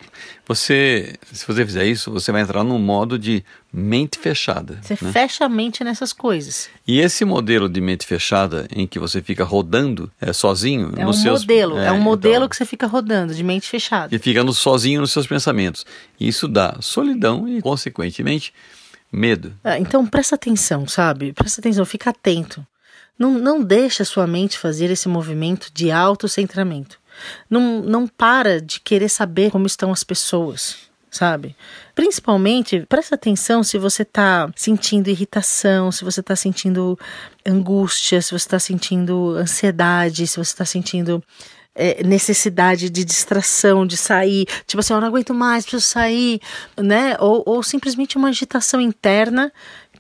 você, 0.47 1.15
se 1.33 1.47
você 1.47 1.65
fizer 1.65 1.87
isso, 1.87 2.11
você 2.11 2.31
vai 2.31 2.43
entrar 2.43 2.63
num 2.63 2.79
modo 2.79 3.19
de 3.19 3.43
mente 3.73 4.19
fechada. 4.19 4.79
Você 4.83 4.99
né? 5.01 5.11
fecha 5.11 5.47
a 5.47 5.49
mente 5.49 5.83
nessas 5.83 6.13
coisas. 6.13 6.69
E 6.87 7.01
esse 7.01 7.25
modelo 7.25 7.67
de 7.67 7.81
mente 7.81 8.05
fechada, 8.05 8.69
em 8.71 8.87
que 8.87 8.99
você 8.99 9.23
fica 9.23 9.43
rodando 9.43 10.13
é, 10.21 10.35
sozinho. 10.35 10.93
É 10.99 11.07
um 11.07 11.15
seus, 11.15 11.41
modelo, 11.41 11.79
é, 11.79 11.87
é 11.87 11.93
um 11.93 12.01
modelo 12.01 12.37
então, 12.37 12.49
que 12.51 12.57
você 12.57 12.67
fica 12.67 12.87
rodando, 12.87 13.35
de 13.35 13.43
mente 13.43 13.67
fechada. 13.67 14.15
E 14.15 14.19
fica 14.19 14.45
no, 14.45 14.53
sozinho 14.53 15.01
nos 15.01 15.13
seus 15.13 15.27
pensamentos. 15.27 15.87
Isso 16.21 16.47
dá 16.47 16.77
solidão 16.83 17.49
e, 17.49 17.63
consequentemente, 17.63 18.53
Medo. 19.13 19.55
É, 19.65 19.79
então 19.79 20.07
presta 20.07 20.35
atenção, 20.35 20.87
sabe? 20.87 21.33
Presta 21.33 21.61
atenção, 21.61 21.85
fica 21.85 22.11
atento. 22.11 22.67
Não, 23.19 23.33
não 23.33 23.63
deixa 23.63 24.05
sua 24.05 24.27
mente 24.27 24.59
fazer 24.59 24.91
esse 24.91 25.09
movimento 25.09 25.71
de 25.73 25.91
autocentramento. 25.91 26.99
Não, 27.49 27.81
não 27.81 28.07
para 28.07 28.61
de 28.61 28.79
querer 28.81 29.09
saber 29.09 29.51
como 29.51 29.67
estão 29.67 29.91
as 29.91 30.05
pessoas, 30.05 30.77
sabe? 31.11 31.57
Principalmente, 31.95 32.85
presta 32.87 33.15
atenção 33.15 33.63
se 33.63 33.79
você 33.79 34.03
está 34.03 34.51
sentindo 34.55 35.09
irritação, 35.09 35.91
se 35.91 36.05
você 36.05 36.21
está 36.21 36.37
sentindo 36.37 36.99
angústia, 37.47 38.21
se 38.21 38.33
você 38.33 38.47
está 38.47 38.59
sentindo 38.59 39.31
ansiedade, 39.31 40.27
se 40.27 40.37
você 40.37 40.53
está 40.53 40.65
sentindo 40.67 41.25
é, 41.77 42.03
necessidade 42.03 42.89
de 42.89 43.05
distração, 43.05 43.87
de 43.87 43.97
sair, 43.97 44.47
tipo 44.67 44.81
assim, 44.81 44.95
eu 44.95 45.01
não 45.01 45.09
aguento 45.09 45.35
mais, 45.35 45.65
preciso 45.65 45.87
sair, 45.87 46.41
né? 46.77 47.17
Ou, 47.21 47.43
ou 47.47 47.63
simplesmente 47.63 48.17
uma 48.17 48.29
agitação 48.29 48.81
interna 48.81 49.53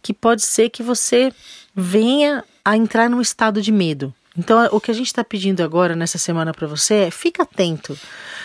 que 0.02 0.14
pode 0.14 0.42
ser 0.42 0.70
que 0.70 0.82
você 0.82 1.32
venha 1.74 2.42
a 2.64 2.76
entrar 2.76 3.10
num 3.10 3.20
estado 3.20 3.60
de 3.60 3.70
medo. 3.70 4.12
Então, 4.38 4.68
o 4.70 4.80
que 4.80 4.90
a 4.90 4.94
gente 4.94 5.06
está 5.06 5.24
pedindo 5.24 5.62
agora 5.62 5.96
nessa 5.96 6.18
semana 6.18 6.52
para 6.52 6.66
você 6.66 6.94
é 6.94 7.10
fica 7.10 7.42
atento. 7.42 7.98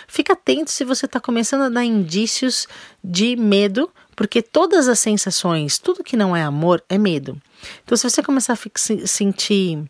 Fica 0.08 0.34
atento 0.34 0.72
se 0.72 0.86
você 0.86 1.06
está 1.06 1.20
começando 1.20 1.64
a 1.64 1.70
dar 1.70 1.84
indícios 1.84 2.68
de 3.04 3.36
medo, 3.36 3.90
porque 4.16 4.42
todas 4.42 4.88
as 4.88 5.00
sensações, 5.00 5.78
tudo 5.78 6.04
que 6.04 6.16
não 6.16 6.36
é 6.36 6.44
amor, 6.44 6.84
é 6.88 6.98
medo. 6.98 7.42
Então, 7.84 7.98
se 7.98 8.10
você 8.10 8.24
começar 8.24 8.54
a 8.54 9.08
sentir 9.08 9.84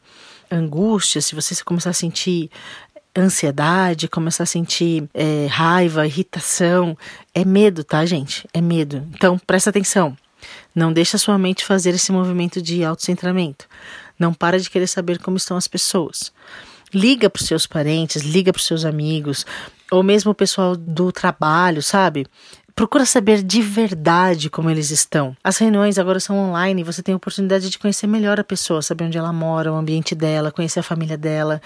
angústia, 0.50 1.22
se 1.22 1.36
você 1.36 1.56
começar 1.64 1.92
a 1.92 1.94
sentir 1.94 2.50
ansiedade, 3.16 4.08
começar 4.08 4.44
a 4.44 4.48
sentir 4.48 5.10
é, 5.14 5.48
raiva, 5.48 6.06
irritação, 6.06 6.98
é 7.34 7.44
medo, 7.44 7.84
tá, 7.84 8.06
gente? 8.06 8.48
É 8.54 8.62
medo. 8.62 9.08
Então, 9.14 9.38
presta 9.38 9.70
atenção. 9.70 10.16
Não 10.74 10.92
deixa 10.92 11.18
sua 11.18 11.38
mente 11.38 11.66
fazer 11.66 11.92
esse 11.92 12.12
movimento 12.12 12.62
de 12.62 12.84
autocentramento. 12.84 13.68
Não 14.18 14.34
para 14.34 14.60
de 14.60 14.70
querer 14.70 14.88
saber 14.88 15.20
como 15.20 15.38
estão 15.38 15.58
as 15.58 15.68
pessoas. 15.68 16.32
Liga 16.94 17.30
para 17.30 17.42
os 17.42 17.48
seus 17.48 17.66
parentes, 17.66 18.22
liga 18.22 18.52
para 18.52 18.60
os 18.60 18.66
seus 18.66 18.84
amigos, 18.84 19.46
ou 19.92 20.04
mesmo 20.04 20.32
o 20.32 20.36
pessoal 20.36 20.76
do 20.76 21.12
trabalho, 21.12 21.82
sabe? 21.82 22.26
Procura 22.76 23.06
saber 23.06 23.44
de 23.44 23.62
verdade 23.62 24.50
como 24.50 24.70
eles 24.70 24.92
estão. 24.92 25.36
As 25.44 25.58
reuniões 25.58 25.98
agora 25.98 26.20
são 26.20 26.38
online, 26.38 26.84
você 26.84 27.04
tem 27.04 27.14
a 27.14 27.18
oportunidade 27.18 27.70
de 27.70 27.78
conhecer 27.78 28.08
melhor 28.08 28.40
a 28.40 28.44
pessoa, 28.44 28.82
saber 28.82 29.06
onde 29.06 29.18
ela 29.18 29.34
mora, 29.34 29.72
o 29.72 29.76
ambiente 29.76 30.16
dela, 30.16 30.52
conhecer 30.52 30.80
a 30.80 30.84
família 30.84 31.18
dela, 31.18 31.62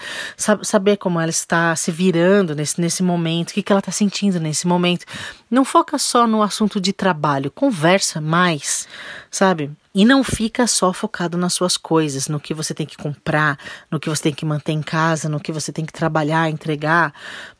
saber 0.62 0.96
como 0.96 1.20
ela 1.20 1.30
está 1.30 1.74
se 1.76 1.90
virando 1.90 2.54
nesse, 2.54 2.80
nesse 2.80 3.02
momento, 3.02 3.50
o 3.50 3.54
que, 3.54 3.62
que 3.62 3.72
ela 3.72 3.80
está 3.80 3.92
sentindo 3.92 4.40
nesse 4.40 4.66
momento. 4.66 5.04
Não 5.48 5.64
foca 5.64 5.96
só 5.96 6.26
no 6.26 6.42
assunto 6.42 6.80
de 6.80 6.92
trabalho, 6.92 7.52
conversa 7.52 8.20
mais, 8.20 8.88
sabe? 9.30 9.70
E 9.94 10.04
não 10.04 10.24
fica 10.24 10.66
só 10.66 10.92
focado 10.92 11.38
nas 11.38 11.54
suas 11.54 11.76
coisas, 11.76 12.26
no 12.26 12.40
que 12.40 12.52
você 12.52 12.74
tem 12.74 12.84
que 12.84 12.96
comprar, 12.96 13.56
no 13.90 14.00
que 14.00 14.10
você 14.10 14.24
tem 14.24 14.34
que 14.34 14.44
manter 14.44 14.72
em 14.72 14.82
casa, 14.82 15.28
no 15.28 15.40
que 15.40 15.52
você 15.52 15.72
tem 15.72 15.86
que 15.86 15.92
trabalhar, 15.92 16.50
entregar. 16.50 17.14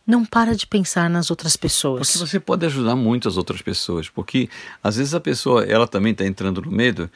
Não 0.07 0.25
para 0.25 0.55
de 0.55 0.67
pensar 0.67 1.09
nas 1.09 1.31
outras 1.31 1.57
pessoas. 1.57 2.09
Porque 2.09 2.27
você 2.27 2.41
pode 2.41 2.67
ajudar 2.67 2.97
muito 2.97 3.29
as 3.29 3.37
outras 3.37 3.63
pessoas, 3.63 4.09
porque 4.09 4.51
às 4.83 4.97
vezes 4.97 5.15
a 5.15 5.21
pessoa, 5.21 5.65
ela 5.65 5.87
também 5.87 6.13
está 6.13 6.27
entrando 6.27 6.61
no 6.61 6.71
medo 6.71 7.09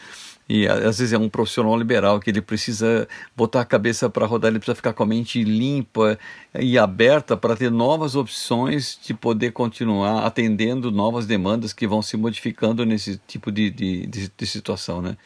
e 0.53 0.67
às 0.67 0.99
vezes 0.99 1.13
é 1.13 1.19
um 1.19 1.29
profissional 1.29 1.79
liberal 1.79 2.19
que 2.19 2.29
ele 2.29 2.43
precisa 2.43 3.07
botar 3.37 3.61
a 3.61 3.65
cabeça 3.65 4.11
para 4.11 4.27
rodar, 4.27 4.51
ele 4.51 4.59
precisa 4.59 4.75
ficar 4.75 4.93
com 4.93 5.05
a 5.05 5.07
mente 5.07 5.45
limpa 5.45 6.19
e 6.59 6.77
aberta 6.77 7.37
para 7.37 7.55
ter 7.55 7.71
novas 7.71 8.17
opções 8.17 8.99
de 9.01 9.15
poder 9.15 9.53
continuar 9.53 10.27
atendendo 10.27 10.91
novas 10.91 11.25
demandas 11.25 11.73
que 11.73 11.87
vão 11.87 12.03
se 12.03 12.17
modificando 12.17 12.85
nesse 12.85 13.17
tipo 13.29 13.53
de, 13.53 13.71
de, 13.71 14.07
de, 14.09 14.33
de 14.37 14.47
situação, 14.47 15.01
né? 15.01 15.17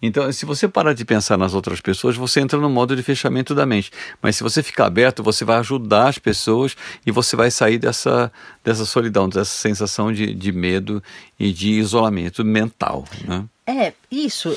Então, 0.00 0.30
se 0.30 0.46
você 0.46 0.68
parar 0.68 0.92
de 0.92 1.04
pensar 1.04 1.36
nas 1.36 1.54
outras 1.54 1.80
pessoas, 1.80 2.16
você 2.16 2.40
entra 2.40 2.58
no 2.58 2.70
modo 2.70 2.94
de 2.94 3.02
fechamento 3.02 3.52
da 3.52 3.66
mente. 3.66 3.90
Mas 4.22 4.36
se 4.36 4.44
você 4.44 4.62
ficar 4.62 4.86
aberto, 4.86 5.24
você 5.24 5.44
vai 5.44 5.58
ajudar 5.58 6.08
as 6.08 6.18
pessoas 6.18 6.76
e 7.04 7.10
você 7.10 7.34
vai 7.34 7.50
sair 7.50 7.78
dessa, 7.78 8.30
dessa 8.62 8.84
solidão, 8.84 9.28
dessa 9.28 9.46
sensação 9.46 10.12
de, 10.12 10.32
de 10.32 10.52
medo 10.52 11.02
e 11.38 11.52
de 11.52 11.70
isolamento 11.70 12.44
mental. 12.44 13.04
Né? 13.26 13.44
É, 13.66 13.92
isso. 14.08 14.56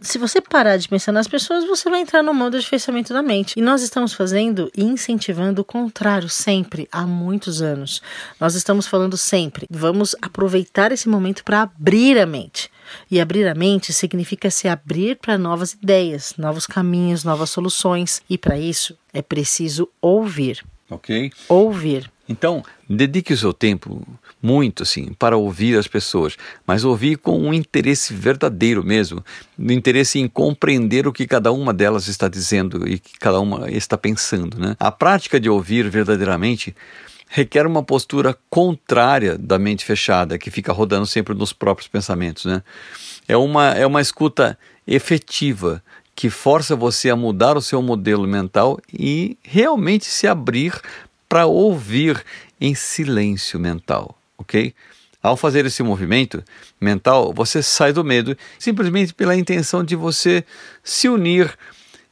se 0.00 0.18
você 0.18 0.40
parar 0.40 0.78
de 0.78 0.88
pensar 0.88 1.12
nas 1.12 1.28
pessoas, 1.28 1.64
você 1.64 1.88
vai 1.88 2.00
entrar 2.00 2.20
no 2.20 2.34
modo 2.34 2.58
de 2.58 2.66
fechamento 2.66 3.14
da 3.14 3.22
mente. 3.22 3.54
E 3.56 3.62
nós 3.62 3.82
estamos 3.82 4.14
fazendo 4.14 4.68
e 4.76 4.82
incentivando 4.82 5.62
o 5.62 5.64
contrário 5.64 6.28
sempre, 6.28 6.88
há 6.90 7.06
muitos 7.06 7.62
anos. 7.62 8.02
Nós 8.40 8.56
estamos 8.56 8.88
falando 8.88 9.16
sempre, 9.16 9.68
vamos 9.70 10.16
aproveitar 10.20 10.90
esse 10.90 11.08
momento 11.08 11.44
para 11.44 11.62
abrir 11.62 12.18
a 12.18 12.26
mente. 12.26 12.73
E 13.10 13.20
abrir 13.20 13.46
a 13.46 13.54
mente 13.54 13.92
significa 13.92 14.50
se 14.50 14.68
abrir 14.68 15.16
para 15.16 15.38
novas 15.38 15.72
ideias, 15.72 16.34
novos 16.36 16.66
caminhos, 16.66 17.24
novas 17.24 17.50
soluções. 17.50 18.22
E 18.28 18.36
para 18.36 18.58
isso 18.58 18.96
é 19.12 19.22
preciso 19.22 19.88
ouvir. 20.00 20.64
Ok. 20.90 21.32
Ouvir. 21.48 22.10
Então, 22.28 22.62
dedique 22.88 23.32
o 23.32 23.36
seu 23.36 23.52
tempo 23.52 24.06
muito 24.42 24.82
assim 24.82 25.12
para 25.18 25.36
ouvir 25.36 25.78
as 25.78 25.86
pessoas, 25.86 26.36
mas 26.66 26.84
ouvir 26.84 27.16
com 27.16 27.38
um 27.38 27.52
interesse 27.52 28.14
verdadeiro 28.14 28.82
mesmo, 28.82 29.22
no 29.58 29.72
interesse 29.72 30.18
em 30.18 30.28
compreender 30.28 31.06
o 31.06 31.12
que 31.12 31.26
cada 31.26 31.52
uma 31.52 31.72
delas 31.72 32.08
está 32.08 32.28
dizendo 32.28 32.88
e 32.88 32.98
que 32.98 33.18
cada 33.18 33.40
uma 33.40 33.70
está 33.70 33.98
pensando, 33.98 34.58
né? 34.58 34.74
A 34.78 34.90
prática 34.90 35.38
de 35.38 35.50
ouvir 35.50 35.88
verdadeiramente 35.90 36.74
requer 37.34 37.66
uma 37.66 37.82
postura 37.82 38.38
contrária 38.48 39.36
da 39.36 39.58
mente 39.58 39.84
fechada, 39.84 40.38
que 40.38 40.52
fica 40.52 40.72
rodando 40.72 41.04
sempre 41.04 41.34
nos 41.34 41.52
próprios 41.52 41.88
pensamentos, 41.88 42.44
né? 42.44 42.62
É 43.26 43.36
uma 43.36 43.70
é 43.70 43.84
uma 43.84 44.00
escuta 44.00 44.56
efetiva 44.86 45.82
que 46.14 46.30
força 46.30 46.76
você 46.76 47.10
a 47.10 47.16
mudar 47.16 47.56
o 47.56 47.60
seu 47.60 47.82
modelo 47.82 48.24
mental 48.24 48.78
e 48.92 49.36
realmente 49.42 50.04
se 50.04 50.28
abrir 50.28 50.80
para 51.28 51.44
ouvir 51.44 52.24
em 52.60 52.72
silêncio 52.72 53.58
mental, 53.58 54.16
ok? 54.38 54.72
Ao 55.20 55.36
fazer 55.36 55.66
esse 55.66 55.82
movimento 55.82 56.40
mental, 56.80 57.32
você 57.34 57.64
sai 57.64 57.92
do 57.92 58.04
medo 58.04 58.38
simplesmente 58.60 59.12
pela 59.12 59.34
intenção 59.34 59.82
de 59.82 59.96
você 59.96 60.44
se 60.84 61.08
unir, 61.08 61.58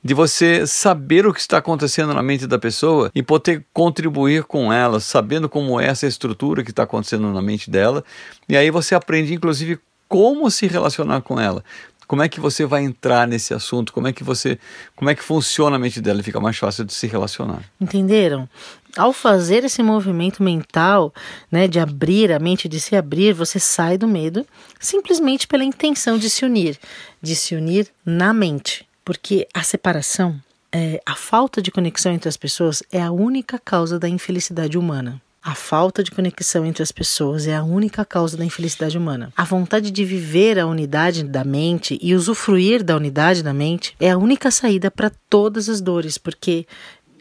de 0.03 0.15
você 0.15 0.67
saber 0.67 1.27
o 1.27 1.33
que 1.33 1.41
está 1.41 1.59
acontecendo 1.59 2.13
na 2.13 2.23
mente 2.23 2.47
da 2.47 2.59
pessoa 2.59 3.11
e 3.15 3.23
poder 3.23 3.65
contribuir 3.73 4.45
com 4.45 4.73
ela, 4.73 4.99
sabendo 4.99 5.49
como 5.49 5.81
é 5.81 5.87
essa 5.87 6.07
estrutura 6.07 6.65
que 6.65 6.71
está 6.71 6.83
acontecendo 6.83 7.33
na 7.33 7.41
mente 7.41 7.71
dela. 7.71 8.05
E 8.49 8.57
aí 8.57 8.71
você 8.71 8.95
aprende, 8.95 9.33
inclusive, 9.33 9.79
como 10.09 10.51
se 10.51 10.67
relacionar 10.67 11.23
com 11.23 11.41
ela. 11.41 11.65
Como 12.07 12.23
é 12.23 12.29
que 12.29 12.41
você 12.41 12.67
vai 12.67 12.83
entrar 12.83 13.27
nesse 13.27 13.55
assunto? 13.55 13.91
Como 13.93 14.07
é 14.07 14.13
que 14.13 14.23
você, 14.23 14.59
como 14.95 15.09
é 15.09 15.15
que 15.15 15.23
funciona 15.23 15.77
a 15.77 15.79
mente 15.79 15.99
dela? 15.99 16.21
E 16.21 16.23
fica 16.23 16.39
mais 16.39 16.59
fácil 16.59 16.85
de 16.85 16.93
se 16.93 17.07
relacionar. 17.07 17.63
Entenderam? 17.81 18.47
Ao 18.95 19.15
fazer 19.15 19.65
esse 19.65 19.83
movimento 19.83 20.43
mental, 20.43 21.15
né, 21.51 21.67
de 21.67 21.79
abrir 21.79 22.31
a 22.31 22.39
mente, 22.39 22.69
de 22.69 22.79
se 22.79 22.95
abrir, 22.95 23.33
você 23.33 23.59
sai 23.59 23.97
do 23.97 24.07
medo 24.07 24.45
simplesmente 24.79 25.47
pela 25.47 25.65
intenção 25.65 26.19
de 26.19 26.29
se 26.29 26.45
unir, 26.45 26.79
de 27.23 27.35
se 27.35 27.55
unir 27.55 27.89
na 28.05 28.35
mente, 28.35 28.87
porque 29.05 29.47
a 29.53 29.63
separação, 29.63 30.41
é, 30.71 31.01
a 31.05 31.15
falta 31.15 31.61
de 31.61 31.71
conexão 31.71 32.13
entre 32.13 32.29
as 32.29 32.37
pessoas 32.37 32.83
é 32.91 33.01
a 33.01 33.11
única 33.11 33.59
causa 33.59 33.99
da 33.99 34.09
infelicidade 34.09 34.79
humana. 34.79 35.21
A 35.45 35.57
falta 35.57 36.05
de 36.05 36.13
conexão 36.13 36.65
entre 36.65 36.85
as 36.85 36.93
pessoas 36.93 37.49
é 37.49 37.57
a 37.57 37.65
única 37.65 38.05
causa 38.05 38.37
da 38.37 38.45
infelicidade 38.45 38.97
humana. 38.97 39.33
A 39.37 39.43
vontade 39.43 39.91
de 39.91 40.05
viver 40.05 40.57
a 40.57 40.67
unidade 40.67 41.25
da 41.25 41.43
mente 41.43 41.99
e 42.01 42.15
usufruir 42.15 42.85
da 42.85 42.97
unidade 42.97 43.43
da 43.43 43.53
mente 43.53 43.97
é 43.99 44.13
a 44.13 44.17
única 44.17 44.53
saída 44.53 44.89
para 44.89 45.11
todas 45.29 45.69
as 45.69 45.81
dores, 45.81 46.17
porque 46.17 46.65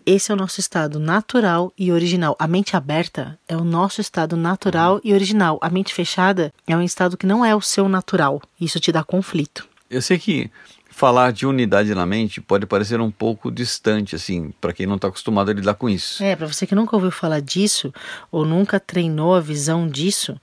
esse 0.06 0.32
é 0.32 0.36
o 0.36 0.38
nosso 0.38 0.60
estado 0.60 1.00
natural 1.00 1.74
e 1.76 1.92
original. 1.92 2.36
A 2.38 2.48
mente 2.48 2.76
aberta 2.76 3.40
é 3.48 3.58
o 3.58 3.64
nosso 3.64 4.02
estado 4.02 4.38
natural 4.38 5.02
e 5.04 5.14
original. 5.14 5.58
A 5.60 5.70
mente 5.72 5.92
fechada 5.92 6.54
é 6.68 6.78
um 6.78 6.84
estado 6.84 7.18
que 7.18 7.26
não 7.26 7.44
é 7.44 7.56
o 7.56 7.62
seu 7.62 7.90
natural. 7.90 8.40
Isso 8.60 8.80
te 8.80 8.92
dá 8.92 9.04
conflito. 9.04 9.68
Eu 9.90 10.02
sei 10.02 10.20
que 10.20 10.50
falar 10.92 11.32
de 11.32 11.48
unidade 11.48 11.96
na 11.96 12.06
mente 12.06 12.40
pode 12.40 12.66
parecer 12.66 13.00
um 13.00 13.10
pouco 13.10 13.50
distante, 13.50 14.16
assim, 14.16 14.54
para 14.62 14.74
quem 14.74 14.86
não 14.86 14.98
está 14.98 15.08
acostumado 15.08 15.50
a 15.50 15.54
lidar 15.54 15.74
com 15.74 15.90
isso. 15.90 16.24
É, 16.24 16.36
para 16.36 16.46
você 16.46 16.68
que 16.68 16.76
nunca 16.76 16.96
ouviu 16.96 17.10
falar 17.10 17.42
disso 17.42 17.92
ou 18.32 18.46
nunca 18.46 18.80
treinou 18.80 19.34
a 19.34 19.40
visão 19.40 19.88
disso, 19.88 20.40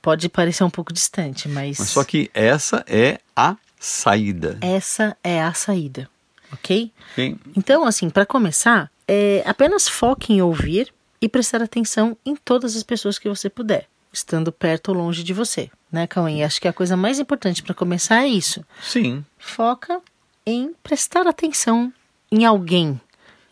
pode 0.00 0.28
parecer 0.28 0.64
um 0.64 0.70
pouco 0.70 0.92
distante, 0.92 1.48
mas. 1.48 1.78
Mas 1.78 1.90
só 1.90 2.04
que 2.04 2.30
essa 2.32 2.84
é 2.86 3.18
a 3.36 3.56
saída. 3.78 4.56
Essa 4.60 5.16
é 5.22 5.42
a 5.42 5.52
saída, 5.52 6.08
ok? 6.52 6.90
Sim. 7.14 7.38
Então, 7.56 7.84
assim, 7.84 8.08
para 8.08 8.24
começar, 8.24 8.90
é, 9.06 9.42
apenas 9.44 9.88
foque 9.88 10.32
em 10.32 10.40
ouvir 10.40 10.92
e 11.20 11.28
prestar 11.28 11.60
atenção 11.60 12.16
em 12.24 12.36
todas 12.36 12.76
as 12.76 12.82
pessoas 12.82 13.18
que 13.18 13.28
você 13.28 13.50
puder 13.50 13.88
estando 14.12 14.50
perto 14.50 14.88
ou 14.88 14.94
longe 14.94 15.22
de 15.22 15.32
você, 15.32 15.70
né, 15.90 16.06
Cauê? 16.06 16.42
Acho 16.42 16.60
que 16.60 16.68
a 16.68 16.72
coisa 16.72 16.96
mais 16.96 17.18
importante 17.18 17.62
para 17.62 17.74
começar 17.74 18.22
é 18.24 18.26
isso. 18.26 18.64
Sim. 18.82 19.24
Foca 19.48 20.00
em 20.46 20.72
prestar 20.82 21.26
atenção 21.26 21.92
em 22.30 22.44
alguém, 22.44 23.00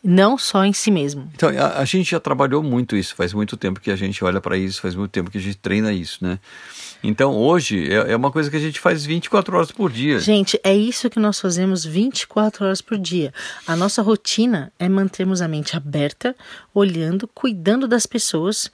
não 0.05 0.38
só 0.38 0.65
em 0.65 0.73
si 0.73 0.91
mesmo. 0.91 1.29
Então, 1.35 1.49
a, 1.49 1.79
a 1.79 1.85
gente 1.85 2.11
já 2.11 2.21
trabalhou 2.21 2.62
muito 2.62 2.97
isso, 2.97 3.15
faz 3.15 3.33
muito 3.33 3.57
tempo 3.57 3.81
que 3.81 3.91
a 3.91 3.97
gente 3.97 4.23
olha 4.23 4.41
para 4.41 4.57
isso, 4.57 4.81
faz 4.81 4.95
muito 4.95 5.11
tempo 5.11 5.31
que 5.31 5.38
a 5.38 5.41
gente 5.41 5.57
treina 5.57 5.93
isso, 5.93 6.23
né? 6.23 6.38
Então, 7.03 7.35
hoje 7.35 7.91
é, 7.91 8.12
é, 8.12 8.17
uma 8.17 8.31
coisa 8.31 8.50
que 8.50 8.57
a 8.57 8.61
gente 8.61 8.79
faz 8.79 9.05
24 9.05 9.57
horas 9.57 9.73
por 9.73 9.91
dia. 9.91 10.21
Gente, 10.21 10.61
é 10.62 10.75
isso 10.75 11.11
que 11.11 11.19
nós 11.19 11.41
fazemos 11.41 11.85
24 11.85 12.67
horas 12.67 12.81
por 12.81 12.99
dia. 12.99 13.33
A 13.67 13.75
nossa 13.75 14.03
rotina 14.03 14.71
é 14.79 14.88
mantermos 14.88 15.41
a 15.41 15.49
mente 15.49 15.76
aberta, 15.76 16.37
olhando, 16.75 17.26
cuidando 17.26 17.88
das 17.88 18.07
pessoas 18.07 18.71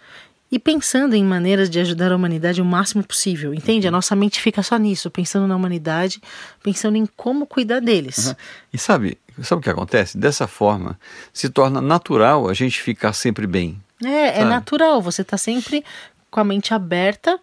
e 0.52 0.58
pensando 0.58 1.16
em 1.16 1.24
maneiras 1.24 1.70
de 1.70 1.80
ajudar 1.80 2.12
a 2.12 2.16
humanidade 2.16 2.60
o 2.60 2.64
máximo 2.64 3.02
possível, 3.02 3.54
entende? 3.54 3.86
A 3.86 3.90
uhum. 3.90 3.96
nossa 3.96 4.14
mente 4.14 4.38
fica 4.38 4.62
só 4.62 4.76
nisso, 4.76 5.10
pensando 5.10 5.48
na 5.48 5.56
humanidade, 5.56 6.20
pensando 6.62 6.96
em 6.96 7.06
como 7.16 7.46
cuidar 7.46 7.80
deles. 7.80 8.26
Uhum. 8.26 8.34
E 8.70 8.76
sabe, 8.76 9.18
sabe 9.42 9.60
o 9.60 9.62
que 9.62 9.70
acontece? 9.70 10.18
Dessa 10.18 10.46
forma, 10.46 11.00
se 11.32 11.48
torna 11.48 11.80
natural 11.80 12.50
a 12.50 12.52
gente 12.52 12.82
ficar 12.82 13.14
sempre 13.14 13.46
bem. 13.46 13.80
É, 14.04 14.08
é 14.08 14.26
sabe? 14.26 14.40
é 14.40 14.44
natural, 14.44 15.00
você 15.00 15.22
está 15.22 15.38
sempre 15.38 15.82
com 16.30 16.40
a 16.40 16.44
mente 16.44 16.74
aberta 16.74 17.40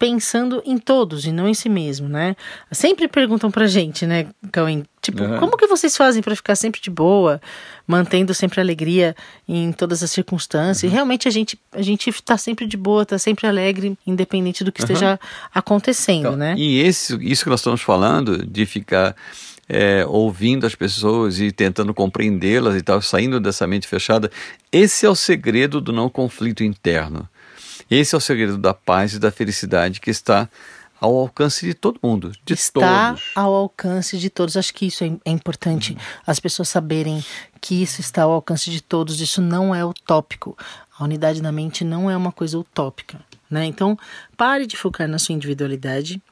pensando 0.00 0.62
em 0.64 0.78
todos 0.78 1.26
e 1.26 1.30
não 1.30 1.46
em 1.46 1.52
si 1.52 1.68
mesmo, 1.68 2.08
né? 2.08 2.34
Sempre 2.72 3.06
perguntam 3.06 3.50
pra 3.50 3.66
gente, 3.66 4.06
né, 4.06 4.28
Cauê? 4.50 4.82
Tipo, 5.02 5.22
uhum. 5.22 5.38
como 5.38 5.58
que 5.58 5.66
vocês 5.66 5.94
fazem 5.94 6.22
para 6.22 6.34
ficar 6.34 6.56
sempre 6.56 6.80
de 6.80 6.88
boa, 6.88 7.38
mantendo 7.86 8.32
sempre 8.32 8.62
alegria 8.62 9.14
em 9.46 9.72
todas 9.72 10.02
as 10.02 10.10
circunstâncias? 10.10 10.82
Uhum. 10.82 10.88
E 10.88 10.92
realmente 10.92 11.28
a 11.28 11.30
gente 11.30 11.60
a 11.70 11.82
gente 11.82 12.10
tá 12.22 12.38
sempre 12.38 12.66
de 12.66 12.78
boa, 12.78 13.04
tá 13.04 13.18
sempre 13.18 13.46
alegre, 13.46 13.94
independente 14.06 14.64
do 14.64 14.72
que 14.72 14.80
uhum. 14.80 14.86
esteja 14.86 15.20
acontecendo, 15.54 16.20
então, 16.20 16.36
né? 16.36 16.54
E 16.56 16.80
esse, 16.80 17.14
isso 17.22 17.44
que 17.44 17.50
nós 17.50 17.60
estamos 17.60 17.82
falando 17.82 18.46
de 18.46 18.64
ficar 18.64 19.14
é, 19.68 20.06
ouvindo 20.06 20.66
as 20.66 20.74
pessoas 20.74 21.38
e 21.38 21.52
tentando 21.52 21.92
compreendê-las 21.92 22.74
e 22.74 22.80
tal, 22.80 23.02
saindo 23.02 23.38
dessa 23.38 23.66
mente 23.66 23.86
fechada, 23.86 24.30
esse 24.72 25.04
é 25.04 25.10
o 25.10 25.14
segredo 25.14 25.78
do 25.78 25.92
não 25.92 26.08
conflito 26.08 26.64
interno. 26.64 27.28
Esse 27.90 28.14
é 28.14 28.18
o 28.18 28.20
segredo 28.20 28.56
da 28.56 28.72
paz 28.72 29.14
e 29.14 29.18
da 29.18 29.30
felicidade 29.30 30.00
que 30.00 30.10
está 30.10 30.48
ao 31.00 31.16
alcance 31.16 31.66
de 31.66 31.72
todo 31.72 31.98
mundo, 32.02 32.30
de 32.44 32.52
está 32.52 33.08
todos. 33.14 33.30
ao 33.34 33.54
alcance 33.54 34.18
de 34.18 34.28
todos. 34.28 34.56
Acho 34.56 34.74
que 34.74 34.86
isso 34.86 35.02
é, 35.02 35.12
é 35.24 35.30
importante, 35.30 35.94
uhum. 35.94 35.98
as 36.26 36.38
pessoas 36.38 36.68
saberem 36.68 37.24
que 37.60 37.82
isso 37.82 38.00
está 38.00 38.22
ao 38.22 38.32
alcance 38.32 38.70
de 38.70 38.82
todos. 38.82 39.20
Isso 39.20 39.40
não 39.40 39.74
é 39.74 39.84
utópico. 39.84 40.56
A 40.96 41.04
unidade 41.04 41.40
da 41.40 41.50
mente 41.50 41.82
não 41.82 42.10
é 42.10 42.16
uma 42.16 42.30
coisa 42.30 42.58
utópica, 42.58 43.18
né? 43.50 43.64
Então, 43.64 43.98
pare 44.36 44.66
de 44.66 44.76
focar 44.76 45.08
na 45.08 45.18
sua 45.18 45.34
individualidade 45.34 46.22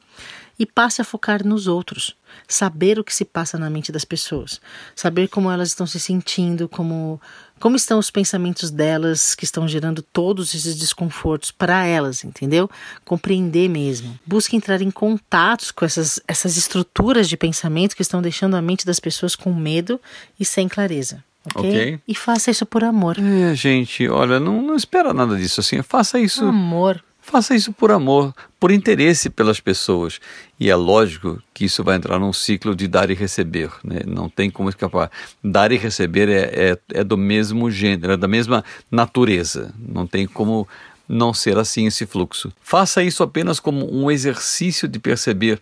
e 0.59 0.65
passe 0.65 1.01
a 1.01 1.05
focar 1.05 1.43
nos 1.43 1.65
outros. 1.65 2.15
Saber 2.47 2.99
o 2.99 3.03
que 3.03 3.15
se 3.15 3.25
passa 3.25 3.57
na 3.57 3.69
mente 3.69 3.91
das 3.91 4.05
pessoas, 4.05 4.61
saber 4.95 5.29
como 5.29 5.49
elas 5.49 5.69
estão 5.69 5.87
se 5.87 5.99
sentindo, 5.99 6.69
como 6.69 7.19
como 7.59 7.75
estão 7.75 7.99
os 7.99 8.09
pensamentos 8.09 8.71
delas 8.71 9.35
que 9.35 9.43
estão 9.43 9.67
gerando 9.67 10.01
todos 10.01 10.53
esses 10.53 10.75
desconfortos 10.77 11.51
para 11.51 11.85
elas, 11.85 12.23
entendeu? 12.23 12.69
Compreender 13.05 13.69
mesmo. 13.69 14.17
Busque 14.25 14.55
entrar 14.55 14.81
em 14.81 14.91
contatos 14.91 15.71
com 15.71 15.85
essas, 15.85 16.19
essas 16.27 16.57
estruturas 16.57 17.27
de 17.27 17.37
pensamento 17.37 17.95
que 17.95 18.01
estão 18.01 18.21
deixando 18.21 18.55
a 18.55 18.61
mente 18.61 18.85
das 18.85 18.99
pessoas 18.99 19.35
com 19.35 19.53
medo 19.53 19.99
e 20.39 20.45
sem 20.45 20.67
clareza. 20.67 21.23
Okay? 21.55 21.69
ok? 21.69 21.99
E 22.07 22.15
faça 22.15 22.51
isso 22.51 22.65
por 22.65 22.83
amor. 22.83 23.17
É, 23.19 23.55
gente, 23.55 24.07
olha, 24.07 24.39
não, 24.39 24.61
não 24.61 24.75
espera 24.75 25.13
nada 25.13 25.35
disso 25.37 25.59
assim. 25.59 25.81
Faça 25.81 26.19
isso. 26.19 26.45
Amor. 26.45 27.03
Faça 27.29 27.55
isso 27.55 27.71
por 27.71 27.91
amor, 27.91 28.33
por 28.59 28.71
interesse 28.71 29.29
pelas 29.29 29.59
pessoas. 29.59 30.19
E 30.59 30.67
é 30.67 30.75
lógico 30.75 31.39
que 31.53 31.65
isso 31.65 31.83
vai 31.83 31.95
entrar 31.95 32.17
num 32.17 32.33
ciclo 32.33 32.75
de 32.75 32.87
dar 32.87 33.11
e 33.11 33.13
receber. 33.13 33.69
Né? 33.83 33.99
Não 34.07 34.27
tem 34.27 34.49
como 34.49 34.67
escapar. 34.67 35.11
Dar 35.43 35.71
e 35.71 35.77
receber 35.77 36.27
é, 36.27 36.71
é, 36.71 36.77
é 36.91 37.03
do 37.03 37.15
mesmo 37.15 37.69
gênero, 37.69 38.13
é 38.13 38.17
da 38.17 38.27
mesma 38.27 38.65
natureza. 38.89 39.71
Não 39.77 40.07
tem 40.07 40.25
como 40.25 40.67
não 41.07 41.31
ser 41.31 41.55
assim 41.59 41.85
esse 41.85 42.07
fluxo. 42.07 42.51
Faça 42.63 43.03
isso 43.03 43.21
apenas 43.21 43.59
como 43.59 43.87
um 43.93 44.09
exercício 44.09 44.87
de 44.87 44.97
perceber 44.97 45.61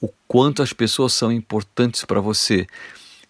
o 0.00 0.08
quanto 0.26 0.64
as 0.64 0.72
pessoas 0.72 1.12
são 1.12 1.30
importantes 1.30 2.04
para 2.04 2.20
você 2.20 2.66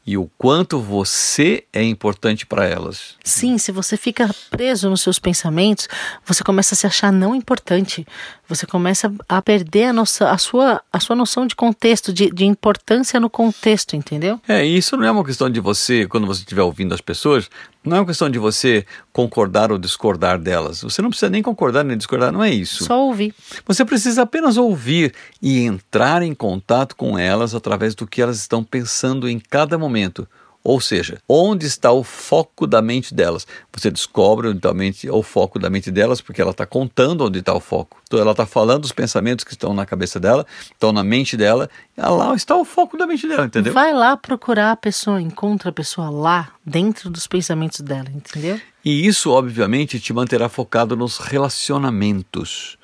e 0.07 0.19
o 0.19 0.31
quanto 0.37 0.79
você 0.79 1.65
é 1.73 1.83
importante 1.83 2.45
para 2.45 2.67
elas. 2.67 3.17
Sim, 3.25 3.57
se 3.57 3.73
você 3.73 3.97
fica 3.97 4.29
preso 4.51 4.91
nos 4.91 5.01
seus 5.01 5.19
pensamentos, 5.19 5.89
você 6.25 6.45
começa 6.45 6.75
a 6.75 6.77
se 6.77 6.87
achar 6.87 7.11
não 7.11 7.35
importante. 7.35 8.07
Você 8.47 8.67
começa 8.67 9.13
a 9.29 9.41
perder 9.41 9.85
a, 9.85 9.93
nossa, 9.93 10.31
a, 10.31 10.37
sua, 10.37 10.83
a 10.93 11.01
sua 11.01 11.17
noção 11.17 11.47
de 11.47 11.57
contexto, 11.57 12.13
de, 12.13 12.31
de 12.31 12.45
importância 12.45 13.19
no 13.19 13.31
contexto, 13.31 13.97
entendeu? 13.97 14.39
É, 14.47 14.65
isso 14.65 14.97
não 14.97 15.05
é 15.05 15.11
uma 15.11 15.25
questão 15.25 15.49
de 15.49 15.61
você, 15.61 16.07
quando 16.07 16.27
você 16.27 16.41
estiver 16.41 16.63
ouvindo 16.63 16.93
as 16.93 17.01
pessoas, 17.01 17.49
não 17.85 17.99
é 17.99 18.01
uma 18.01 18.07
questão 18.07 18.31
de 18.31 18.39
você 18.39 18.87
concordar 19.13 19.71
ou 19.71 19.79
discordar 19.79 20.39
delas. 20.39 20.83
Você 20.83 21.03
não 21.03 21.11
precisa 21.11 21.31
nem 21.31 21.43
concordar 21.43 21.85
nem 21.85 21.97
discordar, 21.97 22.33
não 22.33 22.43
é 22.43 22.51
isso. 22.51 22.85
Só 22.85 23.05
ouvir. 23.05 23.35
Você 23.67 23.85
precisa 23.85 24.23
apenas 24.23 24.57
ouvir 24.57 25.13
e 25.41 25.61
entrar 25.61 26.23
em 26.23 26.35
contato 26.35 26.97
com 26.97 27.19
elas 27.19 27.55
através 27.55 27.95
do 27.95 28.07
que 28.07 28.23
elas 28.23 28.39
estão 28.39 28.65
pensando 28.65 29.29
em 29.29 29.39
cada 29.39 29.77
momento. 29.77 30.27
Ou 30.65 30.81
seja, 30.81 31.19
onde 31.29 31.67
está 31.67 31.93
o 31.93 32.03
foco 32.03 32.67
da 32.67 32.81
mente 32.81 33.13
delas? 33.13 33.47
Você 33.71 33.91
descobre 33.91 34.49
onde 34.49 34.57
está 34.57 35.13
o 35.13 35.23
foco 35.23 35.59
da 35.59 35.69
mente 35.69 35.91
delas 35.91 36.23
porque 36.23 36.41
ela 36.41 36.53
está 36.53 36.65
contando 36.65 37.27
onde 37.27 37.41
está 37.41 37.53
o 37.53 37.61
foco. 37.61 37.99
Então 38.05 38.19
ela 38.19 38.31
está 38.31 38.47
falando 38.47 38.83
os 38.83 38.93
pensamentos 38.93 39.45
que 39.45 39.53
estão 39.53 39.75
na 39.75 39.85
cabeça 39.85 40.19
dela, 40.19 40.47
estão 40.73 40.91
na 40.91 41.05
mente 41.05 41.37
dela, 41.37 41.69
e 41.95 42.01
lá 42.01 42.35
está 42.35 42.57
o 42.57 42.65
foco 42.65 42.97
da 42.97 43.07
mente 43.07 43.29
dela, 43.29 43.45
entendeu? 43.45 43.75
Vai 43.75 43.93
lá 43.93 44.17
procurar 44.17 44.73
a 44.73 44.77
pessoa, 44.77 45.21
encontra 45.21 45.69
a 45.69 45.73
pessoa 45.73 46.09
lá, 46.09 46.51
dentro 46.65 47.11
dos 47.11 47.27
pensamentos 47.27 47.81
dela, 47.81 48.09
entendeu? 48.09 48.59
E 48.83 49.07
isso, 49.07 49.31
obviamente, 49.31 50.01
te 50.01 50.15
manterá 50.15 50.49
focado 50.49 50.97
nos 50.97 51.19
relacionamentos 51.19 52.79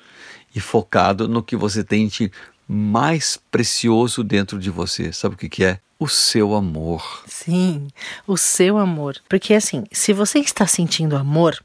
e 0.53 0.59
focado 0.59 1.27
no 1.27 1.41
que 1.41 1.55
você 1.55 1.83
tem 1.83 2.07
de 2.07 2.31
mais 2.67 3.39
precioso 3.49 4.23
dentro 4.23 4.59
de 4.59 4.69
você. 4.69 5.11
Sabe 5.11 5.33
o 5.33 5.37
que, 5.37 5.49
que 5.49 5.63
é? 5.63 5.79
O 6.01 6.07
seu 6.07 6.55
amor. 6.55 7.23
Sim, 7.27 7.87
o 8.25 8.35
seu 8.35 8.79
amor. 8.79 9.17
Porque 9.29 9.53
assim, 9.53 9.83
se 9.91 10.13
você 10.13 10.39
está 10.39 10.65
sentindo 10.65 11.15
amor, 11.15 11.63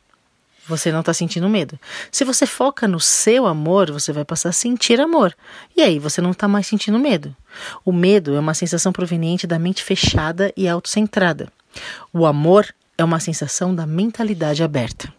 você 0.69 0.93
não 0.93 1.01
está 1.01 1.15
sentindo 1.15 1.49
medo. 1.49 1.81
Se 2.13 2.23
você 2.23 2.45
foca 2.45 2.87
no 2.87 3.01
seu 3.01 3.47
amor, 3.47 3.91
você 3.91 4.13
vai 4.13 4.27
passar 4.27 4.51
a 4.51 4.53
sentir 4.53 5.01
amor. 5.01 5.35
E 5.75 5.81
aí 5.81 5.99
você 5.99 6.21
não 6.21 6.33
está 6.33 6.47
mais 6.47 6.67
sentindo 6.67 6.99
medo. 6.99 7.35
O 7.83 7.91
medo 7.91 8.35
é 8.35 8.39
uma 8.39 8.53
sensação 8.53 8.93
proveniente 8.93 9.47
da 9.47 9.59
mente 9.59 9.83
fechada 9.83 10.53
e 10.55 10.69
autocentrada. 10.69 11.51
O 12.13 12.27
amor 12.27 12.67
é 12.99 13.03
uma 13.03 13.21
sensação 13.21 13.75
da 13.75 13.87
mentalidade 13.87 14.63
aberta. 14.63 15.11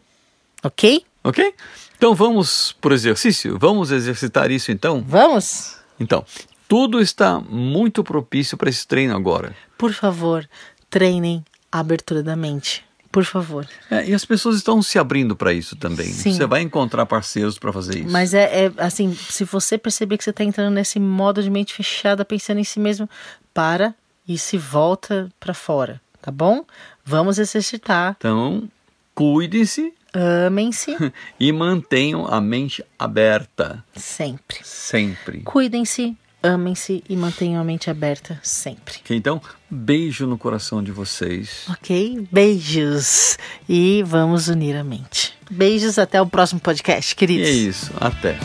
Ok? 0.61 1.03
Ok? 1.23 1.55
Então 1.97 2.13
vamos 2.13 2.75
por 2.79 2.91
exercício? 2.91 3.57
Vamos 3.57 3.89
exercitar 3.89 4.51
isso 4.51 4.71
então? 4.71 5.03
Vamos! 5.07 5.75
Então, 5.99 6.23
tudo 6.67 6.99
está 6.99 7.39
muito 7.39 8.03
propício 8.03 8.57
para 8.57 8.69
esse 8.69 8.85
treino 8.85 9.15
agora. 9.15 9.55
Por 9.77 9.93
favor, 9.93 10.47
treinem 10.89 11.43
a 11.71 11.79
abertura 11.79 12.21
da 12.21 12.35
mente. 12.35 12.85
Por 13.11 13.23
favor. 13.23 13.67
É, 13.89 14.09
e 14.09 14.13
as 14.13 14.25
pessoas 14.25 14.57
estão 14.57 14.81
se 14.81 14.99
abrindo 14.99 15.35
para 15.35 15.53
isso 15.53 15.75
também. 15.75 16.07
Sim. 16.07 16.33
Você 16.33 16.45
vai 16.45 16.61
encontrar 16.61 17.05
parceiros 17.05 17.57
para 17.57 17.71
fazer 17.71 17.99
isso. 17.99 18.11
Mas 18.11 18.33
é, 18.33 18.65
é, 18.65 18.73
assim, 18.77 19.15
se 19.15 19.43
você 19.43 19.77
perceber 19.77 20.17
que 20.17 20.23
você 20.23 20.29
está 20.29 20.43
entrando 20.43 20.73
nesse 20.73 20.99
modo 20.99 21.41
de 21.41 21.49
mente 21.49 21.73
fechada, 21.73 22.25
pensando 22.25 22.59
em 22.59 22.63
si 22.63 22.79
mesmo, 22.79 23.09
para 23.53 23.95
e 24.27 24.37
se 24.37 24.57
volta 24.57 25.29
para 25.39 25.53
fora, 25.53 26.01
tá 26.21 26.29
bom? 26.29 26.65
Vamos 27.03 27.39
exercitar. 27.39 28.15
Então, 28.19 28.69
cuide-se. 29.15 29.93
Amem-se. 30.13 30.95
e 31.39 31.51
mantenham 31.51 32.27
a 32.27 32.41
mente 32.41 32.83
aberta. 32.99 33.83
Sempre. 33.95 34.59
Sempre. 34.63 35.39
Cuidem-se, 35.41 36.15
amem-se 36.41 37.03
e 37.09 37.15
mantenham 37.15 37.61
a 37.61 37.63
mente 37.63 37.89
aberta 37.89 38.39
sempre. 38.43 38.97
Okay, 39.03 39.17
então, 39.17 39.41
beijo 39.69 40.25
no 40.25 40.37
coração 40.37 40.83
de 40.83 40.91
vocês. 40.91 41.65
Ok? 41.69 42.27
Beijos. 42.31 43.37
E 43.67 44.03
vamos 44.05 44.47
unir 44.47 44.75
a 44.75 44.83
mente. 44.83 45.33
Beijos, 45.49 45.97
até 45.97 46.21
o 46.21 46.27
próximo 46.27 46.59
podcast, 46.59 47.15
queridos. 47.15 47.47
E 47.47 47.51
é 47.51 47.53
isso, 47.53 47.91
até. 47.99 48.37